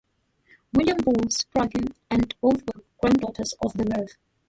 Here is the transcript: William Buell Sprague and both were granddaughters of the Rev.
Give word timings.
William 0.73 0.97
Buell 0.97 1.29
Sprague 1.29 1.93
and 2.09 2.33
both 2.41 2.63
were 2.65 2.83
granddaughters 2.99 3.53
of 3.63 3.71
the 3.73 3.83
Rev. 3.83 4.17